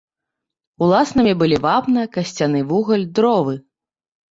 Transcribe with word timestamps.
Уласнымі 0.85 1.33
былі 1.43 1.57
вапна, 1.67 2.07
касцяны 2.17 2.65
вугаль, 2.73 3.07
дровы. 3.21 3.55